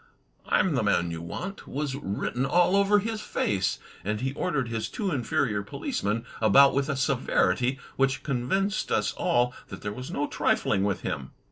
"I'm 0.47 0.73
the 0.73 0.81
man 0.81 1.11
you 1.11 1.21
want," 1.21 1.67
was 1.67 1.93
written 1.95 2.43
all 2.43 2.75
over 2.75 2.97
his 2.97 3.21
face; 3.21 3.77
and 4.03 4.19
he 4.19 4.33
ordered 4.33 4.67
his 4.67 4.89
two 4.89 5.11
inferior 5.11 5.61
policemen 5.61 6.25
about 6.41 6.73
with 6.73 6.89
a 6.89 6.95
severity 6.95 7.77
which 7.97 8.23
con 8.23 8.49
vinced 8.49 8.89
us 8.89 9.13
all 9.13 9.53
that 9.67 9.81
there 9.83 9.93
was 9.93 10.09
no 10.09 10.25
trifling 10.25 10.83
with 10.83 11.01
him. 11.01 11.33